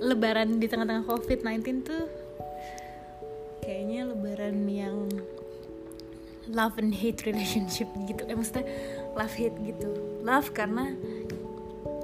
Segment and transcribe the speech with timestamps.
[0.00, 2.08] lebaran di tengah-tengah COVID-19 tuh
[3.60, 5.04] kayaknya lebaran yang
[6.48, 8.24] love and hate relationship gitu.
[8.24, 8.64] Eh maksudnya
[9.12, 9.88] love hate gitu.
[10.24, 10.96] Love karena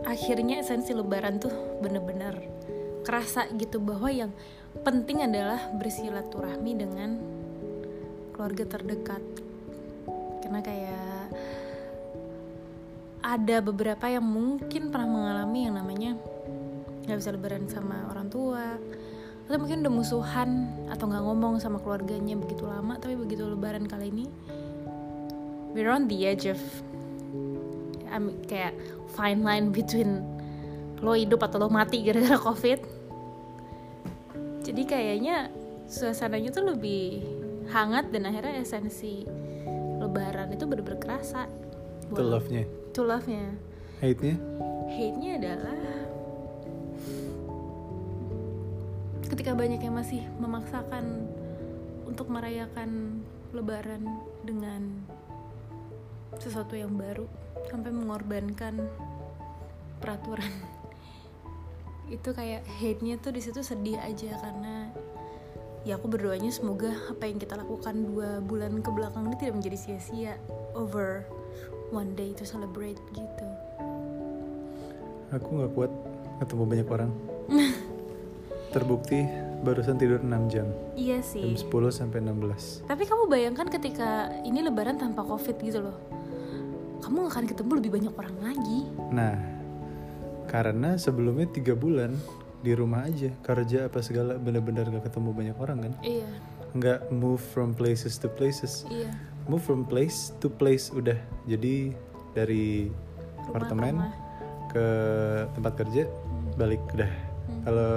[0.04, 2.44] akhirnya esensi lebaran tuh bener-bener
[3.08, 4.32] kerasa gitu bahwa yang
[4.84, 7.16] penting adalah bersilaturahmi dengan
[8.36, 9.24] keluarga terdekat.
[10.44, 11.32] Karena kayak
[13.24, 16.12] ada beberapa yang mungkin pernah mengalami yang namanya
[17.08, 18.76] nggak bisa lebaran sama orang tua
[19.48, 24.12] atau mungkin udah musuhan atau nggak ngomong sama keluarganya begitu lama tapi begitu lebaran kali
[24.12, 24.28] ini
[25.72, 26.60] we're on the edge of
[28.12, 28.76] I mean, kayak
[29.16, 30.22] fine line between
[31.00, 32.78] lo hidup atau lo mati gara-gara covid.
[34.62, 35.50] Jadi kayaknya
[35.90, 37.26] suasananya tuh lebih
[37.74, 39.26] hangat dan akhirnya esensi
[39.98, 41.50] lebaran itu bener-bener kerasa.
[42.06, 43.50] Itu love-nya to love-nya.
[43.98, 44.38] Hate-nya?
[44.86, 45.78] Hate-nya adalah
[49.26, 51.26] ketika banyak yang masih memaksakan
[52.06, 53.18] untuk merayakan
[53.50, 54.06] lebaran
[54.46, 55.02] dengan
[56.38, 57.26] sesuatu yang baru
[57.66, 58.78] sampai mengorbankan
[59.98, 60.54] peraturan.
[62.14, 64.94] Itu kayak hate-nya tuh di situ sedih aja karena
[65.82, 69.78] ya aku berdoanya semoga apa yang kita lakukan dua bulan ke belakang ini tidak menjadi
[69.82, 70.38] sia-sia
[70.78, 71.26] over
[71.94, 73.46] one day to celebrate gitu.
[75.30, 75.92] Aku nggak kuat
[76.42, 77.10] ketemu banyak orang.
[78.74, 79.22] Terbukti
[79.62, 80.66] barusan tidur 6 jam.
[80.98, 85.78] Iya Jam sih 10 sampai 16 Tapi kamu bayangkan ketika ini lebaran tanpa covid gitu
[85.78, 85.96] loh.
[86.98, 88.80] Kamu gak akan ketemu lebih banyak orang lagi.
[89.14, 89.36] Nah
[90.50, 92.14] Karena sebelumnya tiga bulan
[92.60, 95.92] di rumah aja kerja apa segala bener-bener gak ketemu banyak orang kan?
[96.04, 96.28] Iya,
[96.76, 98.86] nggak move from places to places.
[98.86, 101.16] Iya move from place to place udah.
[101.48, 101.92] Jadi
[102.32, 104.12] dari Rumah apartemen rumah.
[104.72, 104.86] ke
[105.52, 106.02] tempat kerja
[106.56, 107.12] balik udah.
[107.64, 107.90] Kalau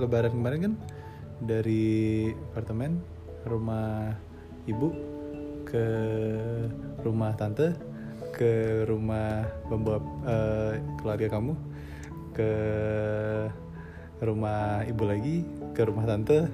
[0.00, 0.74] lebaran kemarin kan
[1.42, 3.02] dari apartemen
[3.48, 4.14] rumah
[4.70, 4.94] ibu
[5.66, 5.86] ke
[7.02, 7.74] rumah tante
[8.32, 11.54] ke rumah pembawa eh, keluarga kamu
[12.32, 12.50] ke
[14.22, 15.36] rumah ibu lagi
[15.76, 16.46] ke rumah tante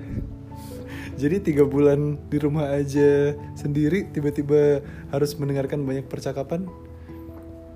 [1.18, 4.78] jadi tiga bulan di rumah aja sendiri tiba-tiba
[5.10, 6.70] harus mendengarkan banyak percakapan?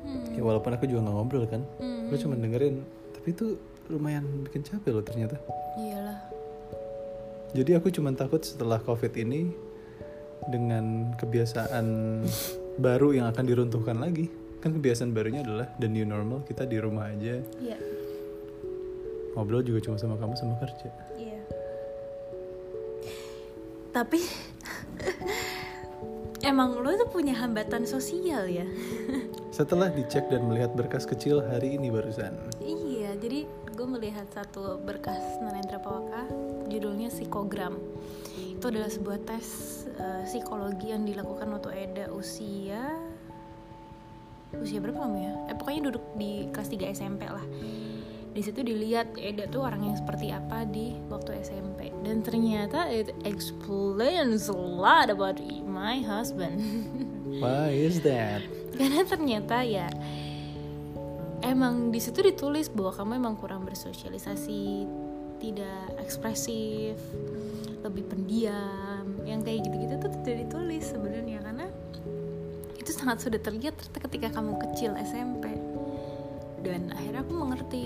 [0.06, 0.38] Hmm.
[0.38, 1.66] ya walaupun aku juga nggak ngobrol kan.
[1.82, 2.06] Hmm.
[2.06, 2.86] aku cuma dengerin.
[3.19, 3.58] Tapi itu
[3.91, 5.42] lumayan bikin capek loh ternyata.
[5.75, 6.22] Iyalah.
[7.53, 9.50] Jadi aku cuma takut setelah covid ini
[10.48, 11.86] dengan kebiasaan
[12.78, 14.30] baru yang akan diruntuhkan lagi.
[14.62, 17.42] Kan kebiasaan barunya adalah the new normal kita di rumah aja.
[17.59, 17.78] Iya,
[19.34, 20.88] ngobrol juga cuma sama kamu sama kerja.
[21.19, 21.31] Iya
[23.92, 24.19] Tapi
[26.42, 28.66] Emang lo tuh punya hambatan sosial ya
[29.56, 35.22] setelah dicek dan melihat berkas kecil hari ini barusan Iya, jadi gue melihat satu berkas
[35.38, 36.26] Narendra Pawaka
[36.66, 37.78] judulnya psikogram.
[38.58, 39.47] Itu adalah sebuah tes
[39.94, 42.91] eh, psikologi yang dilakukan waktu Eda usia
[44.53, 45.32] usia berapa kamu ya?
[45.53, 47.44] Eh pokoknya duduk di kelas 3 SMP lah.
[48.32, 53.12] Di situ dilihat Eda tuh orang yang seperti apa di waktu SMP dan ternyata it
[53.28, 55.37] explains a lot about
[55.69, 56.56] my husband.
[57.44, 58.41] why is that?
[58.72, 59.92] Karena ternyata ya
[61.44, 64.88] emang di situ ditulis bahwa kamu emang kurang bersosialisasi
[65.37, 66.97] tidak ekspresif
[67.84, 71.38] lebih pendiam yang kayak gitu-gitu tuh tidak ditulis sebenarnya.
[71.44, 71.66] Karena
[72.81, 75.53] itu sangat sudah terlihat ketika kamu kecil SMP
[76.62, 77.81] dan akhirnya aku mengerti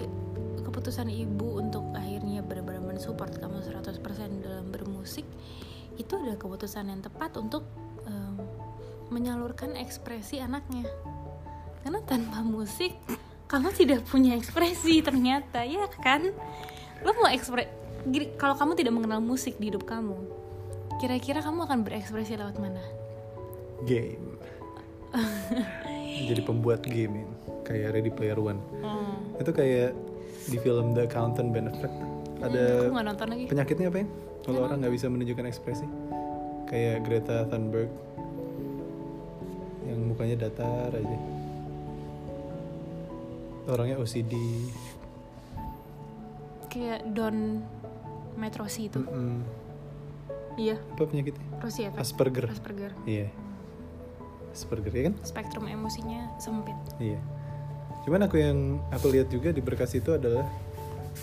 [0.63, 5.25] keputusan ibu untuk akhirnya benar-benar mensupport kamu 100% dalam bermusik
[5.97, 7.65] itu adalah keputusan yang tepat untuk
[8.05, 8.37] em,
[9.09, 10.85] menyalurkan ekspresi anaknya.
[11.83, 12.93] Karena tanpa musik
[13.47, 16.33] kamu tidak punya ekspresi ternyata ya kan?
[17.05, 17.69] Lo mau ekspres
[18.07, 20.37] gini, kalau kamu tidak mengenal musik di hidup kamu
[20.97, 22.81] kira-kira kamu akan berekspresi lewat mana?
[23.85, 24.41] Game.
[26.29, 27.29] Jadi pembuat game
[27.69, 28.61] kayak Ready Player One.
[28.81, 29.37] Hmm.
[29.37, 29.93] itu kayak
[30.47, 31.95] di film The Accountant Ben Affleck.
[32.43, 33.45] Ada nggak nonton lagi.
[33.51, 34.07] penyakitnya apa ya?
[34.47, 35.87] Kalau orang nggak bisa menunjukkan ekspresi.
[36.67, 37.91] Kayak Greta Thunberg
[39.87, 41.19] yang mukanya datar aja.
[43.67, 44.35] Orangnya OCD
[46.71, 47.65] kayak Don
[48.37, 49.01] Metrosi itu.
[49.01, 49.41] Mm-mm.
[50.61, 50.77] iya.
[50.95, 51.43] Apa penyakitnya?
[51.59, 52.47] Rosi efek Asperger.
[52.53, 52.93] Asperger.
[53.09, 53.33] Iya.
[54.53, 55.15] Asperger ya kan?
[55.25, 56.77] Spektrum emosinya sempit.
[57.01, 57.19] Iya
[58.07, 60.47] cuman aku yang aku lihat juga di berkas itu adalah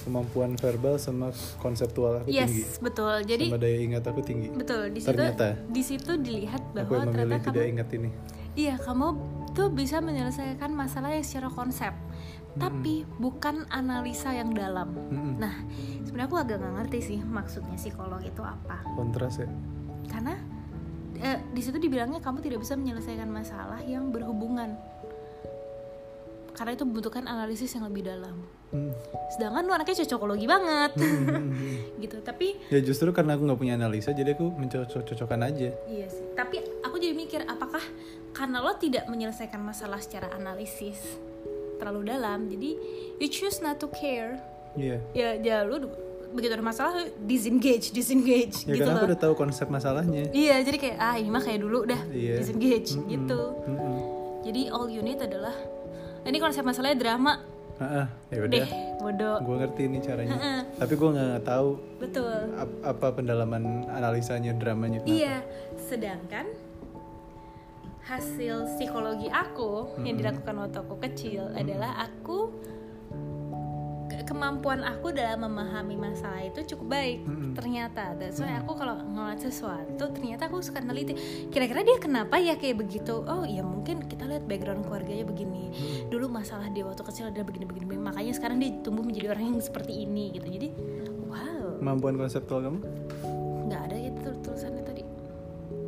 [0.03, 1.31] kemampuan verbal sama
[1.63, 2.63] konseptual aku yes tinggi.
[2.83, 3.15] betul.
[3.23, 4.47] Jadi sama daya ingat aku tinggi.
[4.51, 5.47] Betul di situ Ternyata.
[5.69, 8.09] di situ dilihat aku bahwa memilih ternyata kamu tidak ingat ini.
[8.53, 9.07] Iya, kamu
[9.57, 11.93] tuh bisa menyelesaikan masalah yang secara konsep
[12.53, 14.93] tapi bukan analisa yang dalam.
[14.93, 15.41] Mm-mm.
[15.41, 15.57] nah
[16.05, 18.85] sebenarnya aku agak nggak ngerti sih maksudnya psikolog itu apa.
[18.93, 19.49] Kontras ya.
[20.05, 20.37] Karena
[21.17, 24.77] eh, di situ dibilangnya kamu tidak bisa menyelesaikan masalah yang berhubungan
[26.53, 28.37] karena itu membutuhkan analisis yang lebih dalam
[28.69, 28.89] Hmm.
[29.29, 31.53] sedangkan lu anaknya cocokologi banget Hmm.
[32.01, 36.25] gitu tapi ya justru karena aku nggak punya analisa jadi aku mencocok-cocokkan aja iya sih
[36.33, 37.85] tapi aku jadi mikir apakah
[38.31, 40.97] karena lo tidak menyelesaikan masalah secara analisis
[41.75, 42.69] terlalu dalam jadi
[43.17, 44.41] you choose not to care
[44.73, 45.85] iya ya ya lu
[46.31, 50.77] begitu ada masalah disengage disengage ya gitu karena aku udah tahu konsep masalahnya iya jadi
[50.79, 52.41] kayak ah ini mah kayak dulu udah Iya.
[52.41, 53.05] disengage Mm-mm.
[53.07, 53.95] gitu Mm-mm.
[54.41, 55.53] jadi all you need adalah
[56.23, 57.33] ini konsep masalahnya drama.
[57.77, 58.67] Ah, ya udah.
[58.97, 59.37] Bodoh.
[59.41, 60.31] Gue ngerti nih caranya.
[60.31, 60.59] Heeh.
[60.77, 62.37] tapi gue nggak tahu betul.
[62.55, 65.11] ap- apa pendalaman analisanya dramanya kenapa.
[65.11, 65.35] Iya,
[65.81, 66.45] sedangkan
[68.03, 72.51] hasil psikologi aku yang dilakukan waktu aku kecil adalah aku
[74.25, 77.51] kemampuan aku dalam memahami masalah itu cukup baik Mm-mm.
[77.57, 78.13] ternyata.
[78.15, 81.17] Dan soalnya aku kalau ngeliat sesuatu ternyata aku suka neliti.
[81.49, 83.25] Kira-kira dia kenapa ya kayak begitu?
[83.25, 85.73] Oh iya mungkin kita lihat background keluarganya begini.
[86.07, 87.97] Dulu masalah dia waktu kecil ada begini-begini.
[87.97, 90.47] Makanya sekarang dia tumbuh menjadi orang yang seperti ini gitu.
[90.47, 90.67] Jadi
[91.27, 92.79] wow kemampuan konseptual kamu
[93.67, 95.03] nggak ada gitu tulisannya tadi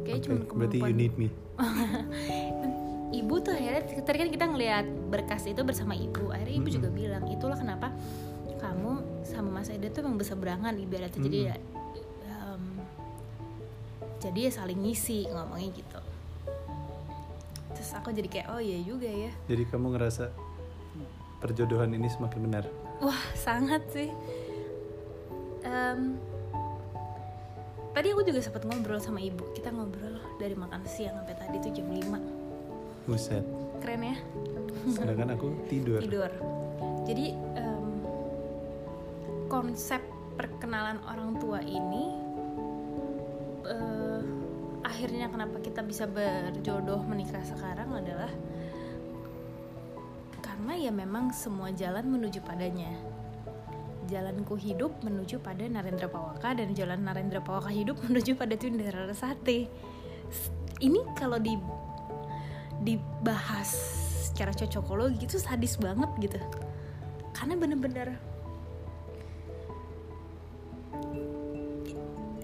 [0.03, 1.27] kayak Oke, cuma berarti you kemampuan need me
[3.13, 7.25] ibu tuh akhirnya tadi kan kita ngelihat berkas itu bersama ibu akhirnya ibu juga bilang
[7.29, 7.93] itulah kenapa
[8.55, 11.55] kamu sama mas Eda tuh emang berseberangan ibaratnya jadi ya
[12.25, 12.63] em,
[14.23, 16.01] jadi ya saling ngisi ngomongnya gitu
[17.75, 20.33] terus aku jadi kayak oh iya juga ya jadi kamu ngerasa
[21.43, 22.65] perjodohan ini semakin benar
[23.03, 24.07] Wah, sangat sih.
[25.67, 26.15] Em,
[27.91, 29.43] tadi aku juga sempat ngobrol sama ibu.
[29.51, 32.34] Kita ngobrol dari makan siang sampai tadi tuh jam 5.
[33.05, 33.45] Buset
[33.79, 34.17] Keren ya?
[34.85, 36.29] sedangkan aku tidur Tidur.
[37.05, 37.87] Jadi em,
[39.45, 40.01] konsep
[40.33, 42.05] perkenalan orang tua ini
[43.63, 44.21] eh,
[44.81, 48.29] akhirnya kenapa kita bisa berjodoh menikah sekarang adalah
[50.39, 52.89] karena ya memang semua jalan menuju padanya.
[54.05, 59.65] Jalanku hidup menuju pada Narendra Pawaka dan jalan Narendra Pawaka hidup menuju pada Tunda Rarasati.
[60.29, 61.55] S- Ini kalau di
[62.85, 63.73] dibahas
[64.29, 66.37] secara cocokologi itu sadis banget gitu.
[67.33, 68.13] Karena bener-bener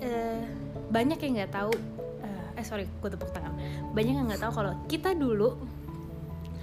[0.01, 0.41] eh,
[0.89, 1.71] banyak yang nggak tahu
[2.25, 3.53] eh, eh sorry gue tepuk tangan.
[3.93, 5.61] Banyak yang nggak tahu kalau kita dulu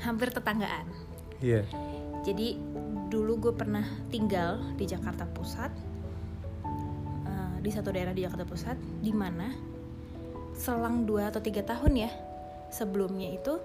[0.03, 0.91] hampir tetanggaan.
[1.39, 1.63] Iya.
[2.27, 2.59] Jadi
[3.09, 5.73] dulu gue pernah tinggal di Jakarta Pusat
[7.31, 9.55] eh, di satu daerah di Jakarta Pusat di mana
[10.59, 12.11] selang dua atau tiga tahun ya
[12.71, 13.57] sebelumnya itu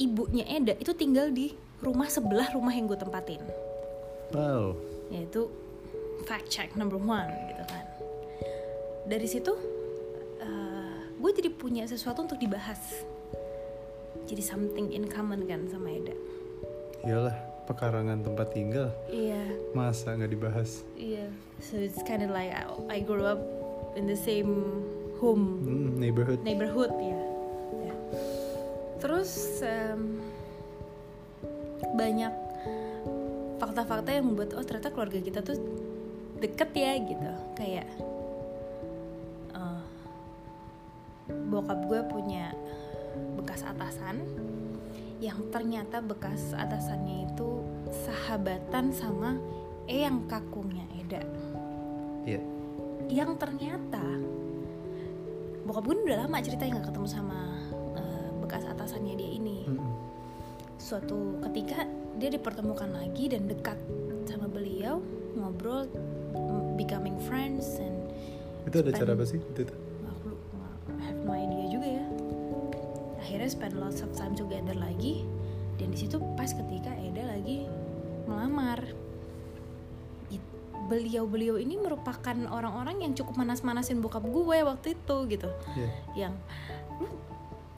[0.00, 3.40] ibunya Eda itu tinggal di rumah sebelah rumah yang gue tempatin.
[4.32, 4.76] Wow.
[5.10, 5.50] Yaitu
[6.24, 7.84] fact check number one gitu kan.
[9.08, 9.52] Dari situ
[11.20, 13.04] gue jadi punya sesuatu untuk dibahas.
[14.24, 16.16] Jadi something in common kan sama Eda.
[17.04, 17.36] Iyalah
[17.68, 18.88] pekarangan tempat tinggal.
[19.12, 19.40] Iya.
[19.76, 20.80] Masa nggak dibahas?
[20.96, 21.28] Iya.
[21.60, 23.44] So it's kind of like I, I grew up
[24.00, 24.80] in the same
[25.20, 25.60] home.
[25.60, 26.40] Hmm, neighborhood.
[26.40, 27.12] Neighborhood ya.
[27.12, 27.22] Ya.
[29.00, 30.20] Terus em,
[31.96, 32.34] banyak
[33.58, 35.56] fakta-fakta yang membuat oh ternyata keluarga kita tuh
[36.40, 37.32] deket ya gitu.
[37.56, 37.88] Kayak
[39.56, 39.82] eh,
[41.48, 42.52] bokap gue punya
[43.36, 44.22] bekas atasan
[45.20, 47.60] yang ternyata bekas atasannya itu
[47.92, 49.36] sahabatan sama
[49.84, 51.22] eyang kakungnya Eda
[52.24, 52.40] iya
[53.10, 54.00] yang ternyata
[55.68, 57.40] bokap gue udah lama ceritanya nggak ketemu sama
[58.90, 59.70] atasannya dia ini.
[59.70, 59.94] Mm-mm.
[60.82, 61.86] suatu ketika
[62.18, 63.78] dia dipertemukan lagi dan dekat
[64.26, 64.98] sama beliau
[65.38, 65.86] ngobrol
[66.74, 67.94] becoming friends and
[68.66, 69.70] itu ada cara apa sih itu?
[70.10, 70.34] Aku
[70.98, 72.06] have no idea juga ya.
[73.22, 75.22] Akhirnya spend lots of time together lagi.
[75.78, 77.70] Dan di situ pas ketika Eda lagi
[78.26, 78.82] melamar.
[80.90, 85.48] Beliau-beliau ini merupakan orang-orang yang cukup manas-manasin bokap gue waktu itu gitu.
[85.78, 85.88] Iya.
[86.26, 86.34] yang
[86.98, 87.06] lu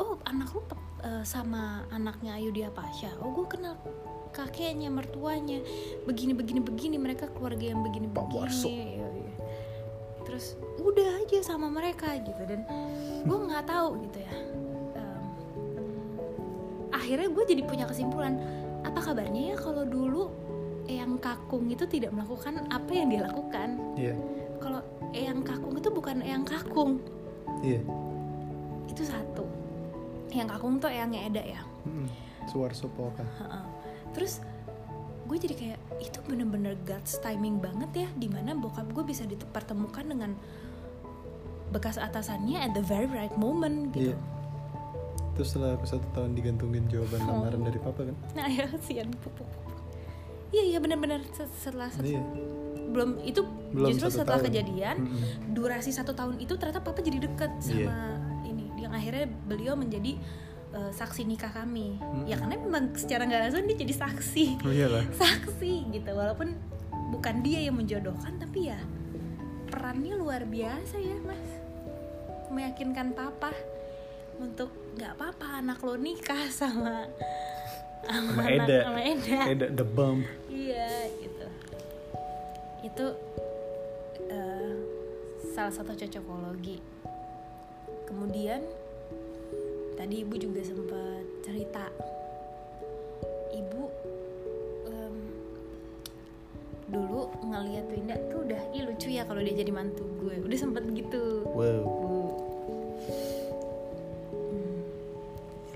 [0.01, 0.65] oh anak lu
[1.03, 3.11] eh, sama anaknya Ayu dia Pasha.
[3.21, 3.75] Oh gue kenal
[4.33, 5.61] kakeknya mertuanya.
[6.09, 8.49] Begini begini begini mereka keluarga yang begini begini.
[8.67, 9.35] Iya, iya.
[10.23, 12.43] terus udah aja sama mereka gitu.
[12.49, 12.65] Dan
[13.23, 14.33] gue nggak tahu gitu ya.
[14.97, 15.23] Em,
[16.95, 18.41] akhirnya gue jadi punya kesimpulan
[18.83, 20.33] apa kabarnya ya kalau dulu
[20.91, 23.69] Eyang Kakung itu tidak melakukan apa yang dia lakukan?
[23.95, 24.15] Iya.
[24.59, 24.83] Kalau
[25.15, 26.99] Eyang Kakung itu bukan Eyang Kakung.
[27.63, 27.87] Iya.
[28.91, 29.62] Itu satu
[30.35, 32.07] yang kakung tuh eyangnya Eda ya Mm-mm.
[32.45, 33.23] Suwarso Polka.
[33.23, 33.65] Heeh.
[34.13, 34.41] terus
[35.23, 40.05] gue jadi kayak itu bener-bener God's timing banget ya di mana bokap gue bisa dipertemukan
[40.05, 40.35] dengan
[41.69, 44.19] bekas atasannya at the very right moment gitu Iya.
[45.33, 47.41] Terus setelah aku satu tahun digantungin jawaban Oh.
[47.41, 48.17] lamaran dari papa kan?
[48.33, 49.49] nah ya sian pupuk
[50.51, 52.21] iya iya bener-bener se- setelah satu- Iya.
[52.93, 53.41] belum itu
[53.73, 54.47] Belum justru setelah tahun.
[54.53, 55.57] kejadian Mm-mm.
[55.57, 57.89] durasi satu tahun itu ternyata papa jadi deket Iya.
[57.89, 58.22] sama ini
[58.93, 60.21] yang akhirnya beliau menjadi
[60.71, 62.29] uh, saksi nikah kami Mm-mm.
[62.29, 65.05] ya karena memang secara nggak langsung dia jadi saksi Oh iyalah.
[65.25, 66.53] saksi gitu walaupun
[67.09, 68.77] bukan dia yang menjodohkan tapi ya
[69.67, 71.41] perannya luar biasa ya mas
[72.49, 73.57] meyakinkan papa
[74.37, 77.09] untuk nggak apa-apa anak lo nikah sama
[78.03, 78.79] Sama anak- Eda.
[78.83, 79.41] sama Eda.
[79.49, 80.21] Eda the bomb.
[80.47, 81.47] iya gitu
[82.83, 83.07] itu
[84.27, 84.75] eh,
[85.49, 86.77] salah satu cocokologi
[88.05, 88.61] kemudian
[90.03, 91.87] tadi ibu juga sempat cerita
[93.55, 93.87] ibu
[94.91, 95.15] em,
[96.91, 100.83] dulu ngeliat Winda tuh udah ih lucu ya kalau dia jadi mantu gue udah sempet
[100.91, 101.87] gitu Wow.
[101.87, 102.19] Bu.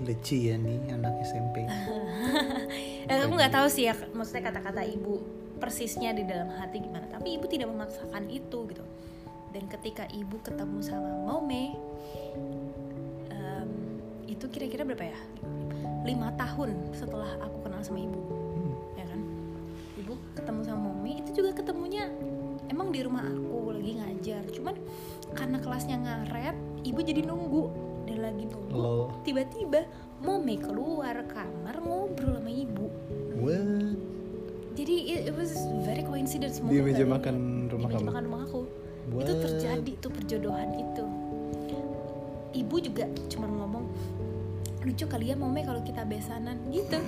[0.03, 1.63] Lucu ya nih anak SMP.
[3.07, 5.23] Eh, aku nggak tahu sih ya maksudnya kata-kata ibu
[5.55, 8.83] persisnya di dalam hati gimana tapi ibu tidak memaksakan itu gitu
[9.55, 11.79] dan ketika ibu ketemu sama Mome
[12.35, 12.66] em,
[14.37, 15.19] itu kira-kira berapa ya
[16.03, 18.21] lima tahun setelah aku kenal sama ibu
[18.53, 18.73] Hmm.
[18.95, 19.19] ya kan
[19.97, 22.05] ibu ketemu sama Mome itu juga ketemunya
[22.67, 24.75] emang di rumah aku lagi ngajar cuman
[25.33, 27.63] karena kelasnya ngaret ibu jadi nunggu
[28.05, 29.83] dan lagi nunggu tiba-tiba
[30.17, 32.87] Mome keluar kamar ngobrol sama ibu
[33.37, 33.97] What?
[34.73, 37.09] jadi it, it was very coincidence Di meja kali.
[37.11, 37.35] makan
[37.67, 38.07] rumah di meja kamu?
[38.07, 38.61] makan rumah aku
[39.17, 39.41] itu What?
[39.43, 41.05] terjadi tuh perjodohan itu
[42.67, 43.87] ibu juga cuma ngomong
[44.83, 46.99] lucu kali ya Mome kalau kita besanan gitu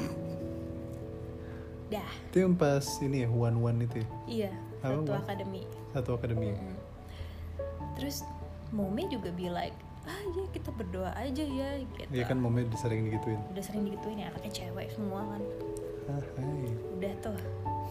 [1.89, 4.07] dah Itu yang pas ini ya one one itu ya?
[4.25, 5.61] iya Apa, satu akademi
[5.91, 6.47] Satu akademi.
[6.53, 6.77] Mm.
[7.93, 8.23] terus
[8.69, 9.75] Mome juga be like
[10.05, 13.41] ah ya kita berdoa aja ya gitu Iya kan momennya sering digituin.
[13.51, 15.41] udah sering digituin ya anaknya cewek semua kan
[16.07, 16.71] Ah, hai.
[16.95, 17.37] udah tuh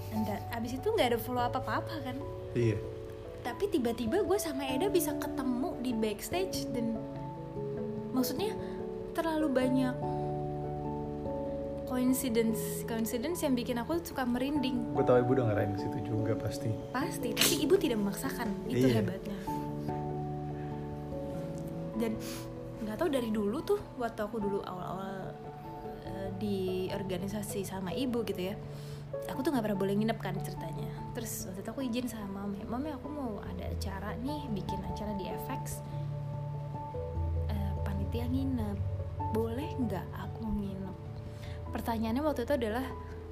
[0.08, 2.16] Anda, abis itu nggak ada follow up apa apa kan
[2.56, 2.80] Iya.
[3.40, 6.96] tapi tiba-tiba gue sama Eda bisa ketemu di backstage dan
[8.18, 8.50] maksudnya
[9.14, 9.94] terlalu banyak
[11.88, 14.92] coincidence coincidence yang bikin aku suka merinding.
[14.92, 16.68] Gue tau ibu udah ngarahin ke situ juga pasti.
[16.92, 18.48] pasti tapi ibu tidak memaksakan.
[18.68, 19.00] Itu Iya.
[19.00, 19.38] hebatnya.
[21.98, 22.12] Dan
[22.84, 25.34] nggak tahu dari dulu tuh waktu aku dulu awal-awal
[26.06, 28.56] eh, di organisasi sama ibu gitu ya
[29.28, 30.88] aku tuh nggak pernah boleh nginep kan ceritanya.
[31.16, 35.16] Terus waktu itu aku izin sama mami mami aku mau ada acara nih bikin acara
[35.16, 35.80] di FX
[38.08, 38.78] Panitia nginep.
[39.36, 40.96] Boleh nggak aku nginep?
[41.76, 42.86] Pertanyaannya waktu itu adalah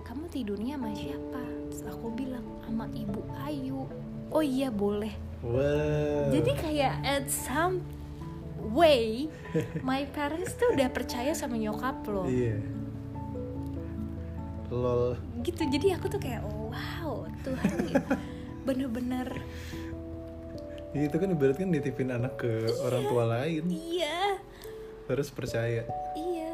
[0.05, 1.43] kamu tidurnya sama siapa?
[1.73, 3.89] Terus aku bilang sama ibu Ayu.
[4.29, 5.17] Oh iya boleh.
[5.41, 6.33] Wow.
[6.33, 7.81] jadi kayak at some
[8.73, 9.33] way
[9.81, 12.61] my parents tuh udah percaya sama nyokap lo Iya.
[14.69, 15.17] Lol.
[15.41, 15.65] gitu.
[15.65, 17.97] Jadi aku tuh kayak oh, wow Tuhan
[18.69, 19.41] bener-bener.
[20.93, 23.65] Itu kan ibarat kan nitipin anak ke orang tua lain.
[23.73, 24.16] iya
[25.07, 25.87] Harus percaya.
[26.15, 26.51] iya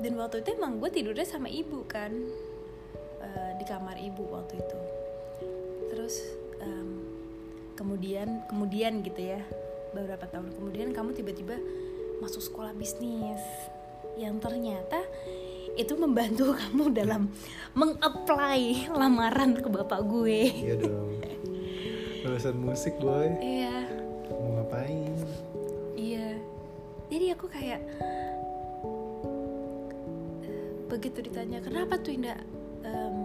[0.00, 2.08] dan waktu itu emang gue tidurnya sama ibu kan
[3.20, 4.78] eh, di kamar ibu waktu itu
[5.92, 6.14] terus
[6.56, 7.04] em,
[7.76, 9.44] kemudian kemudian gitu ya
[9.92, 11.60] beberapa tahun kemudian kamu tiba-tiba
[12.24, 13.42] masuk sekolah bisnis
[14.16, 15.04] yang ternyata
[15.76, 17.28] itu membantu kamu dalam
[17.76, 21.12] mengapply lamaran ke bapak gue Iya dong.
[22.20, 23.32] Lulusan musik boy.
[23.40, 23.84] iya
[24.28, 25.09] Mau ngapain?
[27.50, 27.82] Kayak
[30.90, 32.38] begitu ditanya kenapa tuh Indah
[32.82, 33.16] em,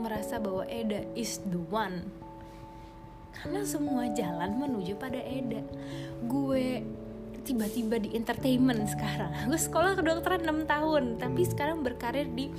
[0.00, 2.08] merasa bahwa Eda is the one.
[3.38, 5.62] Karena semua jalan menuju pada Eda.
[6.26, 6.82] Gue
[7.44, 9.30] tiba-tiba di entertainment sekarang.
[9.46, 12.50] Gue sekolah kedokteran 6 tahun, tapi sekarang berkarir di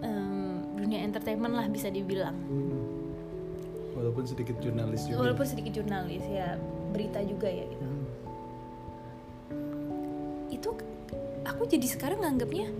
[0.00, 2.34] em, dunia entertainment lah bisa dibilang.
[3.94, 5.28] Walaupun sedikit jurnalis juga.
[5.28, 6.56] Walaupun sedikit jurnalis ya,
[6.90, 7.84] berita juga ya gitu.
[11.60, 12.72] Aku jadi sekarang nganggapnya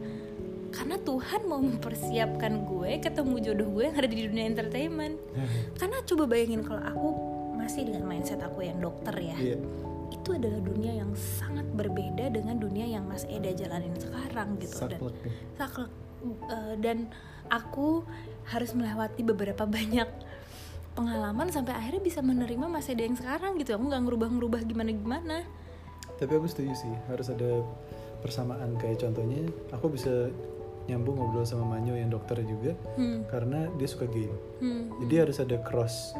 [0.72, 5.18] karena Tuhan mau mempersiapkan gue ketemu jodoh gue yang ada di dunia entertainment.
[5.76, 7.08] Karena coba bayangin kalau aku
[7.58, 9.58] masih dengan mindset aku yang dokter ya Iya.
[10.10, 14.74] itu adalah dunia yang sangat berbeda dengan dunia yang Mas Eda jalanin sekarang gitu.
[14.88, 15.34] Dan Saklek nih.
[15.58, 17.08] saklek Eh, dan
[17.48, 18.04] aku
[18.52, 20.08] harus melewati beberapa banyak
[20.92, 23.72] pengalaman sampai akhirnya bisa menerima Mas Eda yang sekarang gitu.
[23.76, 25.48] Aku nggak ngerubah-ngerubah gimana-gimana.
[26.20, 27.64] Tapi aku setuju sih, harus ada
[28.20, 30.28] persamaan kayak contohnya aku bisa
[30.86, 33.22] nyambung ngobrol sama Manyo yang dokter juga Hmm.
[33.26, 34.90] karena dia suka game Hmm.
[35.04, 36.12] jadi harus ada cross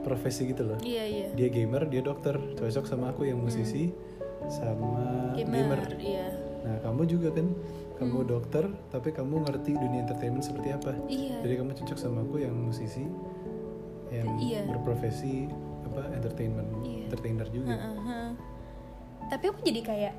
[0.00, 1.26] profesi gitu loh Iya iya.
[1.32, 3.88] dia gamer dia dokter cocok sama aku yang musisi
[4.44, 6.26] sama gamer, Gamer, iya.
[6.60, 7.48] nah kamu juga kan
[7.96, 11.40] kamu dokter tapi kamu ngerti dunia entertainment seperti apa Iya.
[11.40, 13.08] jadi kamu cocok sama aku yang musisi
[14.10, 14.68] yang Iya.
[14.68, 15.48] berprofesi
[15.84, 17.08] apa entertainment Iya.
[17.08, 18.28] entertainer juga Heeh.
[19.24, 20.14] Tapi aku jadi kayak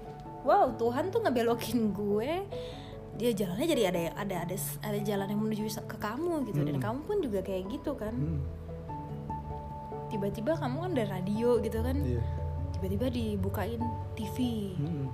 [0.46, 2.32] wow Tuhan tuh ngebelokin gue.
[3.16, 6.62] Dia jalannya jadi ada ada ada ada jalan yang menuju ke kamu gitu.
[6.62, 6.84] Dan Hmm.
[6.84, 8.12] kamu pun juga kayak gitu kan.
[8.12, 8.40] Hmm,
[10.08, 11.98] tiba-tiba kamu kan ada radio gitu kan.
[11.98, 12.22] Iya.
[12.74, 13.82] Tiba-tiba dibukain
[14.14, 14.38] TV
[14.75, 15.08] Hmm,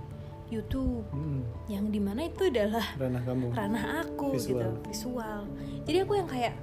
[0.50, 1.06] YouTube.
[1.10, 1.46] Hmm.
[1.66, 3.46] yang di mana itu adalah ranah kamu.
[3.54, 4.60] ranah aku Visual.
[4.60, 5.40] gitu visual.
[5.86, 6.56] jadi aku yang kayak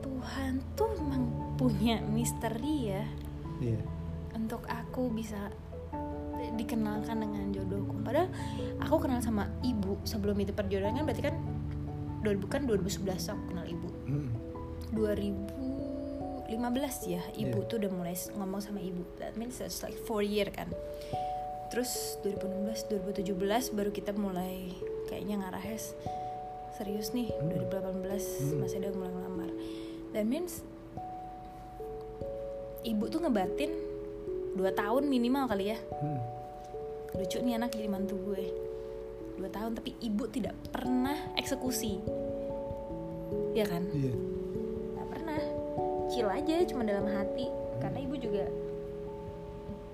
[0.00, 3.04] Tuhan tuh emang punya misteri ya.
[3.58, 3.80] Iya.
[4.32, 5.50] Untuk aku bisa
[6.56, 8.28] dikenalkan dengan jodohku padahal
[8.78, 11.36] aku kenal sama ibu sebelum itu perjodohan kan berarti kan
[12.22, 14.30] 2000 kan 2011 aku kenal ibu Hmm,
[14.92, 16.48] 2015
[17.06, 17.66] ya ibu Iya.
[17.66, 20.70] tuh udah mulai ngomong sama ibu that means it's like four year kan
[21.68, 23.34] terus 2016 2017
[23.72, 24.70] baru kita mulai
[25.06, 25.94] kayaknya ngarahnya s-
[26.72, 27.50] serius nih Hmm.
[27.50, 28.58] 2018 Hmm.
[28.60, 29.50] masih ada mulai ngelamar
[30.12, 30.62] that means
[32.82, 33.70] ibu tuh ngebatin
[34.54, 36.18] dua tahun minimal kali ya hmm.
[37.16, 38.44] Lucu nih anak jadi mantu gue.
[39.36, 42.00] Dua tahun tapi ibu tidak pernah eksekusi.
[43.56, 43.88] Ya kan?
[43.92, 44.12] Iya.
[44.96, 45.40] Nggak pernah.
[46.12, 47.48] Chill aja cuma dalam hati.
[47.80, 48.44] Karena ibu juga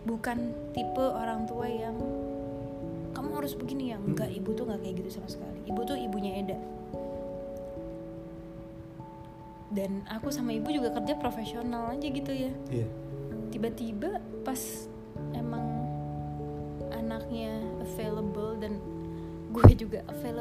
[0.03, 0.39] bukan
[0.75, 1.95] tipe orang tua yang
[3.15, 3.95] kamu harus begini.
[3.95, 4.31] Ya enggak.
[4.31, 5.59] Ibu tuh nggak kayak gitu sama sekali.
[5.67, 6.59] Ibu tuh ibunya Eda.
[9.73, 12.53] Dan aku sama ibu juga kerja profesional aja gitu ya.
[12.69, 12.87] Iya.
[13.49, 14.61] Tiba-tiba pas
[15.33, 15.72] emang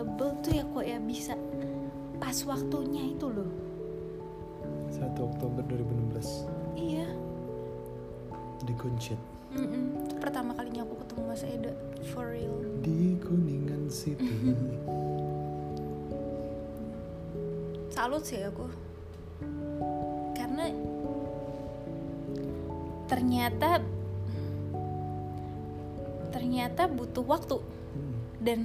[0.02, 1.38] available tuh ya kok ya bisa.
[2.18, 3.50] Pas waktunya itu loh.
[4.90, 6.46] 1 Oktober 2016
[6.78, 7.08] iya.
[8.66, 9.18] Di Kuncit.
[9.54, 10.06] Mm-mm.
[10.06, 11.74] Itu pertama kalinya aku ketemu Mas Eda
[12.14, 12.62] for real.
[12.82, 14.26] Di Kuningan City.
[17.96, 18.70] Salut sih aku.
[20.38, 20.70] Karena
[23.06, 23.82] ternyata
[26.32, 27.58] ternyata butuh waktu.
[27.60, 28.60] Hmm, dan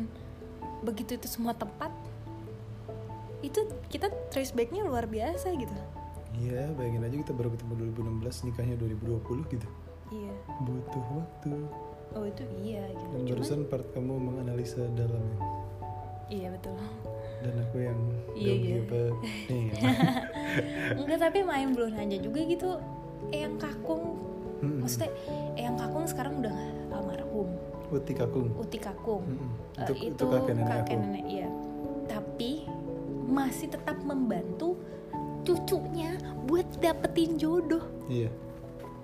[0.87, 1.91] begitu itu semua tepat
[3.43, 5.75] itu kita trace backnya luar biasa gitu.
[6.37, 7.73] Iya bayangin aja kita baru ketemu
[8.23, 9.69] 2016 nikahnya 2020 gitu.
[10.13, 10.35] Iya.
[10.63, 11.55] Butuh waktu.
[12.15, 13.13] Oh itu iya gitu.
[13.13, 15.39] Dan Cuman- barusan part kamu menganalisa dalamnya.
[16.27, 16.75] Iya betul.
[17.37, 18.01] Dan aku yang
[18.35, 18.79] Iya, iya.
[20.99, 22.81] enggak tapi main blown aja juga gitu.
[23.33, 24.23] Eyang Kakung.
[24.57, 24.81] Mm-mm.
[24.81, 25.13] maksudnya
[25.53, 26.76] Eyang Kakung sekarang udah almarhum
[27.93, 29.51] Uti Kakung Uti Kakung Mm-mm.
[29.77, 30.93] Eh, itu, itu kakek nenek aku.
[30.97, 31.49] nenek iya.
[32.09, 32.51] Tapi
[33.27, 34.79] masih tetap membantu
[35.45, 37.83] cucunya buat dapetin jodoh.
[38.11, 38.31] Iya.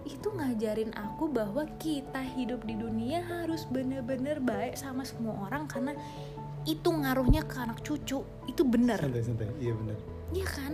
[0.03, 5.95] Itu ngajarin aku bahwa kita hidup di dunia harus bener-bener baik sama semua orang karena
[6.67, 8.23] itu ngaruhnya ke anak cucu.
[8.51, 9.47] Itu bener santai santai.
[9.63, 9.99] Iya benar.
[10.35, 10.73] Iya kan?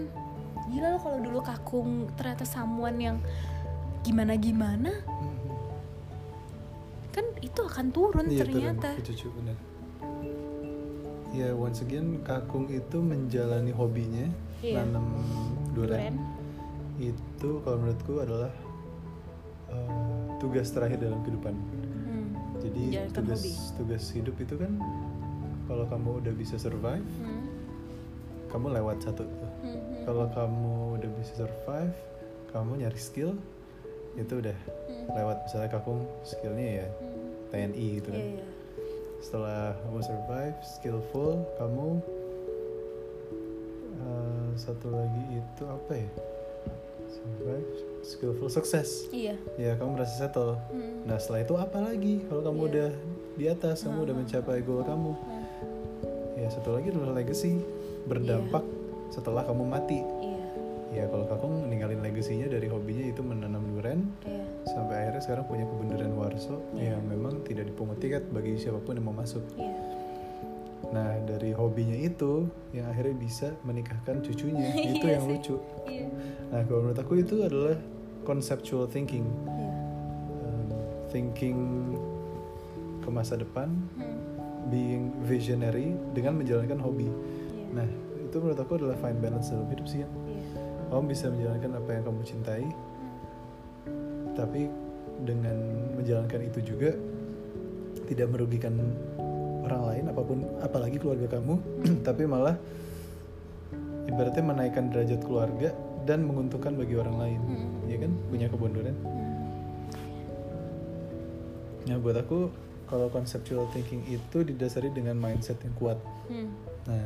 [0.68, 3.16] Gila lo kalau dulu kakung ternyata samuan yang
[4.04, 4.92] gimana gimana.
[7.10, 9.56] Kan itu akan turun iya ternyata turun cucu benar
[11.30, 14.26] ya once again Kakung itu menjalani hobinya
[14.58, 14.82] Iya.
[14.82, 15.06] nanam
[15.70, 16.18] durian
[16.98, 18.50] itu kalau menurutku adalah
[19.68, 21.54] eh, tugas terakhir dalam kehidupan
[22.02, 22.28] Hmm.
[22.58, 23.52] jadi Menjalankan tugas hobi.
[23.76, 24.72] tugas hidup itu kan
[25.64, 27.44] kalau kamu udah bisa survive Hmm.
[28.48, 29.70] kamu lewat satu tuh Hmm.
[29.70, 30.02] Hmm.
[30.04, 31.94] kalau kamu udah bisa survive
[32.48, 33.38] kamu nyari skill
[34.18, 34.56] itu udah
[34.88, 35.06] Hmm.
[35.14, 37.30] lewat misalnya kakung skillnya ya Hmm.
[37.48, 38.46] TNI gitu kan Iya, iya.
[39.18, 41.88] setelah kamu survive skillful kamu
[43.98, 46.10] eh, satu lagi itu apa ya
[47.08, 47.68] survive
[48.02, 49.34] skillful sukses Iya.
[49.56, 51.04] ya kamu merasa settle Hmm.
[51.04, 52.68] nah setelah itu apa lagi kalau kamu Iya.
[52.68, 52.90] udah
[53.34, 54.22] di atas kamu udah Hmm.
[54.22, 55.44] mencapai goal kamu Hmm.
[56.36, 57.62] ya satu lagi adalah legacy
[58.04, 58.64] berdampak
[59.08, 60.44] setelah kamu mati Iya.
[60.94, 63.57] ya kalau kakung ninggalin legasinya dari hobinya itu menanam
[63.88, 64.44] duren Iya.
[64.68, 66.92] sampai akhirnya sekarang punya kebun durian warso Iya.
[66.92, 69.72] yang memang tidak dipungut tiket bagi siapa pun yang mau masuk Iya.
[70.88, 75.32] Nah dari hobinya itu yang akhirnya bisa menikahkan cucunya itu Iya yang sih.
[75.34, 75.56] lucu.
[75.84, 76.06] Iya.
[76.52, 77.76] Nah kalau menurut aku itu adalah
[78.24, 79.72] conceptual thinking, Iya.
[80.44, 80.68] Um,
[81.08, 81.58] thinking
[83.00, 84.16] ke masa depan, Hmm.
[84.68, 87.08] being visionary dengan menjalankan hobi.
[87.08, 87.12] Iya.
[87.74, 87.88] Nah
[88.20, 90.04] itu menurut aku adalah fine balance dalam hidup sih.
[90.04, 90.08] Iya.
[90.88, 92.64] Kamu bisa menjalankan apa yang kamu cintai,
[94.38, 94.70] tapi
[95.26, 95.58] dengan
[95.98, 96.94] menjalankan itu juga
[98.06, 98.70] tidak merugikan
[99.66, 101.58] orang lain apa pun apalagi keluarga kamu
[102.06, 102.54] tapi malah
[104.06, 105.74] ibaratnya menaikkan derajat keluarga
[106.06, 107.68] dan menguntungkan bagi orang lain Hmm.
[107.84, 109.44] ya kan punya kebun durian Hmm.
[111.84, 112.48] nah buat aku
[112.88, 115.98] kalau conceptual thinking itu didasari dengan mindset yang kuat
[116.30, 116.48] Hmm.
[116.86, 117.04] nah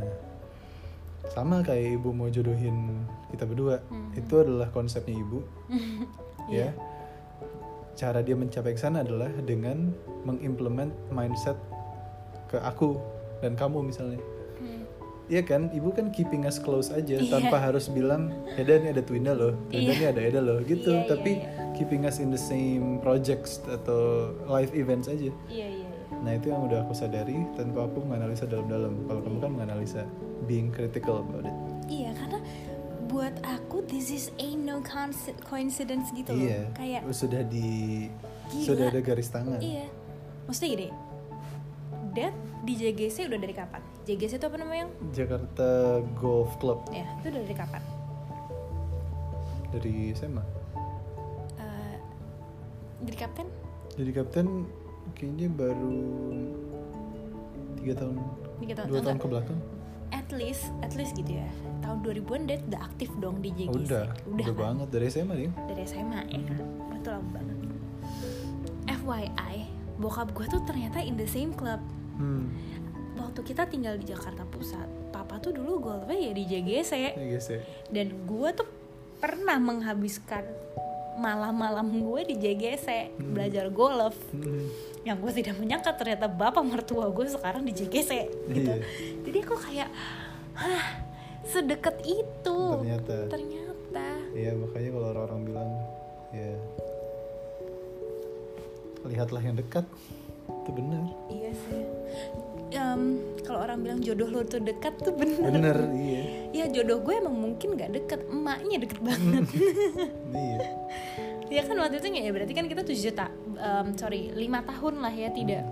[1.31, 4.13] sama kayak ibu mau jodohin kita berdua Hmm.
[4.13, 5.41] itu adalah konsepnya ibu
[6.53, 6.92] ya Iya.
[7.93, 11.57] Cara dia mencapai ke sana adalah dengan mengimplement mindset
[12.47, 12.97] ke aku
[13.41, 14.21] dan kamu misalnya
[14.63, 14.87] Hmm.
[15.27, 17.27] Iya kan, ibu kan keeping us close aja Iya.
[17.27, 19.99] tanpa harus bilang, Eda nih ada Twinda loh, Twinda Iya.
[19.99, 20.93] nih ada Eda loh, gitu.
[20.93, 21.73] Iya, iya, Tapi iya.
[21.75, 25.31] keeping us in the same projects atau live events aja.
[25.51, 25.67] Iya iya.
[25.83, 25.89] iya.
[26.23, 28.93] Nah itu yang udah aku sadari tanpa aku menganalisa dalam-dalam.
[29.09, 30.03] Kalau kamu kan menganalisa,
[30.47, 31.57] being critical about it.
[33.93, 34.81] This is ain't no
[35.45, 36.41] coincidence gitu loh.
[36.41, 38.09] Iya, Kayak sudah di
[38.49, 38.65] Gila.
[38.65, 39.61] sudah ada garis tangan.
[39.61, 39.85] iya.
[40.49, 40.89] Maksudnya gini.
[42.13, 43.81] Dad di JGC udah dari kapan?
[44.03, 44.87] JGC itu apa namanya?
[45.13, 45.69] Jakarta
[46.17, 47.83] Golf Club Ya, itu udah dari kapan?
[49.71, 50.45] dari SMA.
[51.57, 51.97] Eh,
[53.05, 53.49] jadi kapten?
[53.97, 54.47] Jadi kapten
[55.17, 55.97] kayaknya baru
[57.81, 58.17] tiga tahun,
[58.61, 58.87] Tiga tahun.
[58.89, 59.59] dua tahun ke belakang.
[60.13, 61.49] At least, at least gitu ya.
[61.81, 63.69] Tahun 2000-an Dad udah aktif dong di JGC.
[63.69, 64.55] Oh, udah, udah, kan?
[64.55, 65.51] banget dari SMA nih.
[65.67, 66.59] dari SMA ya kan
[67.03, 67.57] lama banget
[68.89, 69.57] FYI
[69.99, 72.53] bokap gue tuh ternyata in the same club Hmm.
[73.15, 77.49] waktu kita tinggal di Jakarta Pusat papa tuh dulu golfnya ya di JGC Ya guys
[77.49, 77.61] ya.
[77.89, 78.69] dan gue tuh
[79.17, 80.45] pernah menghabiskan
[81.15, 82.87] malam-malam gue di JGC
[83.19, 84.67] belajar golf Hmm.
[85.03, 88.11] yang gue tidak menyangka ternyata bapak mertua gue sekarang di JGC
[88.49, 88.85] gitu Iya.
[89.21, 89.91] jadi aku kayak
[90.55, 90.85] hah
[91.43, 93.17] sedekat itu Ternyata.
[93.27, 95.71] ternyata Iya makanya kalau orang-orang bilang
[96.31, 96.53] ya
[99.05, 99.85] lihatlah yang dekat
[100.49, 101.05] itu benar.
[101.29, 101.83] Iya sih.
[102.73, 103.03] Em,
[103.45, 105.45] kalau orang bilang jodoh lo tuh dekat tuh bener.
[105.53, 106.23] Bener iya.
[106.53, 109.45] Ya jodoh gue emang mungkin nggak deket, emaknya deket banget.
[110.33, 110.59] iya.
[111.53, 113.29] ya kan waktu itu ya berarti kan kita tujuh juta,
[113.61, 115.69] em, sorry lima tahun lah ya tidak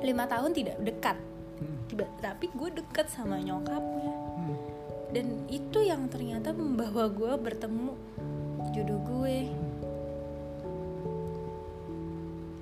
[0.00, 1.16] lima tahun tidak dekat.
[1.56, 1.76] Hmm.
[1.88, 4.56] Tiba, tapi gue deket sama nyokapnya Hmm.
[5.12, 7.92] dan itu yang ternyata membawa gue bertemu
[8.72, 9.36] jodoh gue.